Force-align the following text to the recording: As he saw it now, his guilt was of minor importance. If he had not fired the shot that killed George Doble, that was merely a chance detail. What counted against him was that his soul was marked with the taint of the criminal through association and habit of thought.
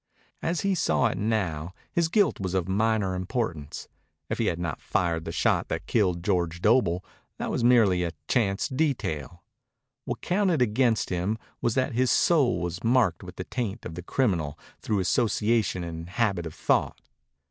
As 0.41 0.61
he 0.61 0.73
saw 0.73 1.09
it 1.09 1.17
now, 1.19 1.75
his 1.91 2.07
guilt 2.07 2.39
was 2.39 2.55
of 2.55 2.67
minor 2.67 3.13
importance. 3.13 3.87
If 4.29 4.39
he 4.39 4.47
had 4.47 4.57
not 4.57 4.81
fired 4.81 5.25
the 5.25 5.31
shot 5.31 5.67
that 5.67 5.85
killed 5.85 6.23
George 6.23 6.59
Doble, 6.59 7.05
that 7.37 7.51
was 7.51 7.63
merely 7.63 8.01
a 8.01 8.13
chance 8.27 8.67
detail. 8.67 9.43
What 10.05 10.21
counted 10.21 10.59
against 10.59 11.11
him 11.11 11.37
was 11.61 11.75
that 11.75 11.93
his 11.93 12.09
soul 12.09 12.61
was 12.61 12.83
marked 12.83 13.21
with 13.21 13.35
the 13.35 13.43
taint 13.43 13.85
of 13.85 13.93
the 13.93 14.01
criminal 14.01 14.57
through 14.81 15.01
association 15.01 15.83
and 15.83 16.09
habit 16.09 16.47
of 16.47 16.55
thought. 16.55 16.99